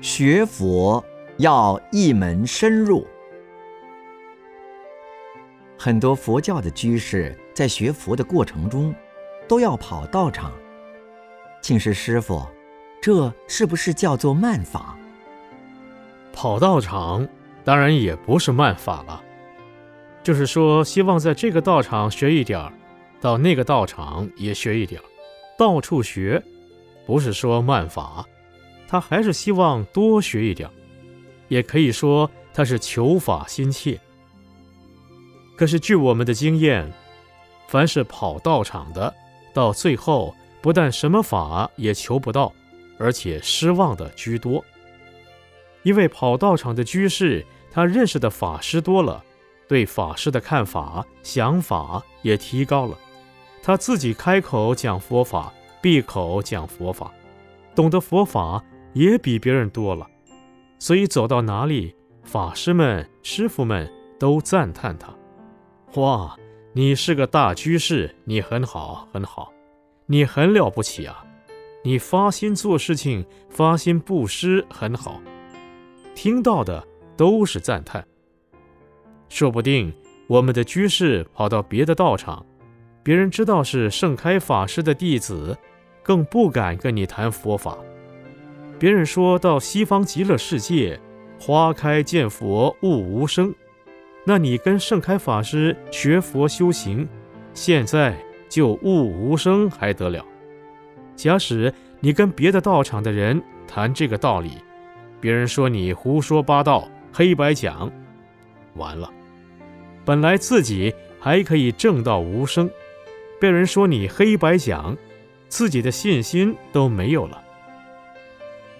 [0.00, 1.04] 学佛
[1.36, 3.06] 要一门深入。
[5.76, 8.94] 很多佛教的居士在学佛的过程中，
[9.46, 10.52] 都要跑道场。
[11.60, 12.46] 请示师傅，
[13.02, 14.96] 这是不是叫做慢法？
[16.32, 17.28] 跑道场
[17.62, 19.22] 当然也不是慢法了，
[20.22, 22.72] 就是说希望在这个道场学一点儿，
[23.20, 25.04] 到那个道场也学一点儿，
[25.58, 26.42] 到处学，
[27.04, 28.24] 不是说慢法。
[28.90, 30.68] 他还是希望多学一点，
[31.46, 34.00] 也可以说他是求法心切。
[35.56, 36.92] 可是据我们的经验，
[37.68, 39.14] 凡是跑道场的，
[39.54, 42.52] 到最后不但什么法也求不到，
[42.98, 44.64] 而且失望的居多。
[45.84, 49.24] 因为跑道场的居士，他认识的法师多了，
[49.68, 52.98] 对法师的看法、想法也提高了，
[53.62, 57.12] 他自己开口讲佛法，闭口讲佛法，
[57.72, 58.64] 懂得佛法。
[58.92, 60.06] 也比别人多了，
[60.78, 61.94] 所以走到哪里，
[62.24, 65.14] 法师们、师傅们都赞叹他
[66.00, 66.36] ：“哇，
[66.72, 69.52] 你是个大居士，你很好，很好，
[70.06, 71.24] 你很了不起啊！
[71.82, 75.20] 你发心做事情，发心布施，很好。”
[76.14, 78.06] 听到的都是赞叹。
[79.28, 79.92] 说不定
[80.26, 82.44] 我们的居士跑到别的道场，
[83.02, 85.56] 别人知道是盛开法师的弟子，
[86.02, 87.78] 更不敢跟你谈佛法。
[88.80, 90.98] 别人说到西方极乐世界，
[91.38, 93.54] 花开见佛，悟无声。
[94.24, 97.06] 那你跟盛开法师学佛修行，
[97.52, 98.16] 现在
[98.48, 100.24] 就悟无声还得了？
[101.14, 101.70] 假使
[102.00, 104.52] 你跟别的道场的人谈这个道理，
[105.20, 107.92] 别人说你胡说八道、黑白讲，
[108.76, 109.12] 完了。
[110.06, 112.70] 本来自己还可以证到无声，
[113.38, 114.96] 被人说你黑白讲，
[115.48, 117.44] 自己的信心都没有了。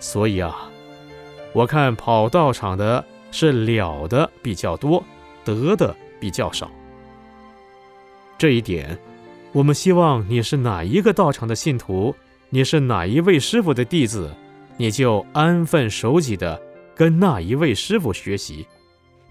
[0.00, 0.70] 所以啊，
[1.52, 5.02] 我看跑道场的是了的比较多，
[5.44, 6.70] 得的比较少。
[8.36, 8.96] 这一点，
[9.52, 12.14] 我们希望你是哪一个道场的信徒，
[12.50, 14.32] 你是哪一位师傅的弟子，
[14.76, 16.60] 你就安分守己的
[16.94, 18.66] 跟那一位师傅学习。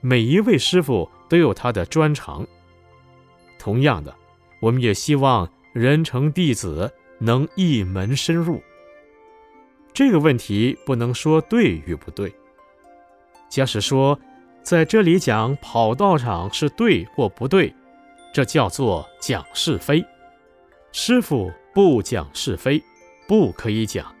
[0.00, 2.46] 每一位师傅都有他的专长。
[3.58, 4.14] 同样的，
[4.60, 8.60] 我们也希望人成弟子能一门深入。
[9.96, 12.30] 这个问题不能说对与不对。
[13.48, 14.20] 假使说
[14.62, 17.74] 在这里讲跑道场是对或不对，
[18.30, 20.04] 这叫做讲是非。
[20.92, 22.82] 师傅不讲是非，
[23.26, 24.14] 不可以讲。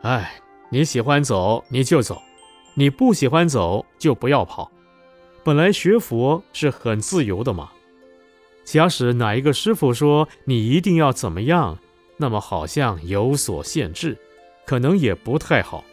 [0.00, 2.18] 哎，你喜欢走你就走，
[2.72, 4.72] 你不喜欢走就不要跑。
[5.44, 7.70] 本来学佛是很自由的嘛。
[8.64, 11.76] 假使哪一个师傅说你一定要怎么样，
[12.16, 14.16] 那么好像有所限制。
[14.70, 15.84] 可能也不太好。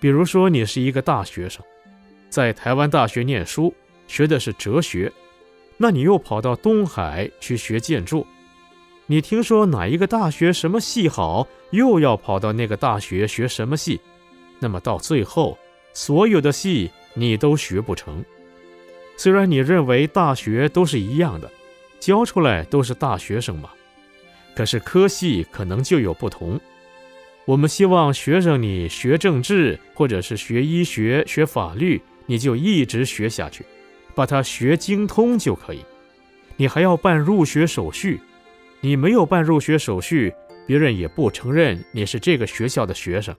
[0.00, 1.62] 比如说，你是一个大学生，
[2.30, 3.74] 在台湾大学念书，
[4.08, 5.12] 学的是哲学，
[5.76, 8.26] 那你又跑到东海去学建筑。
[9.04, 14.00] 你听说哪一个大学什么系好，又要跑到那个大学学什么系，
[14.58, 15.58] 那么到最后，
[15.92, 18.24] 所有的系你都学不成。
[19.18, 21.50] 虽然你认为大学都是一样的，
[21.98, 23.68] 教出来都是大学生嘛，
[24.56, 26.58] 可是科系可能就有不同。
[27.46, 33.64] 我们希望学生你学政治，或者是学医学、学法律，你就一直学下去，
[34.14, 35.80] 把它学精通就可以。
[36.56, 38.20] 你还要办入学手续，
[38.80, 40.32] 你没有办入学手续，
[40.66, 43.34] 别人也不承认你是这个学校的学生。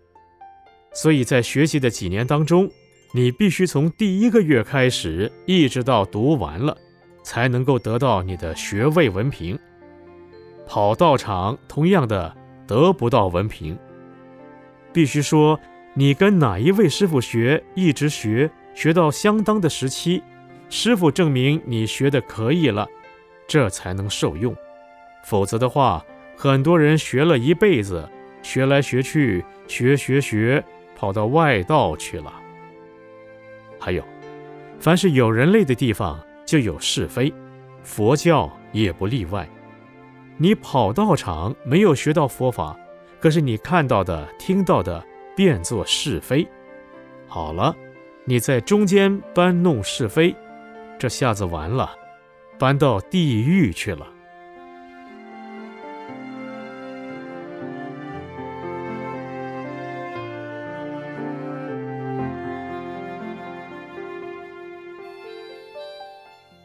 [0.93, 2.69] 所以在学习的几年当中，
[3.13, 6.75] 你必须从第一个月开始，一直到读完了，
[7.23, 9.57] 才能够得到你的学位文凭。
[10.67, 12.35] 跑道场同样的
[12.67, 13.77] 得不到文凭。
[14.93, 15.59] 必须说，
[15.93, 20.21] 你跟哪一位师傅学，一直学，学到相当的时期，
[20.69, 22.87] 师傅证明你学的可以了，
[23.47, 24.55] 这才能受用。
[25.23, 28.09] 否则的话，很多人学了一辈子，
[28.41, 30.63] 学来学去，学学学，
[30.95, 32.33] 跑到外道去了。
[33.79, 34.03] 还有，
[34.79, 37.33] 凡是有人类的地方，就有是非，
[37.83, 39.47] 佛教也不例外。
[40.37, 42.77] 你跑道场没有学到佛法。
[43.21, 46.47] 可是你看到的、听到的，变作是非。
[47.27, 47.75] 好了，
[48.25, 50.35] 你在中间搬弄是非，
[50.97, 51.91] 这下子完了，
[52.57, 54.07] 搬到地狱去了。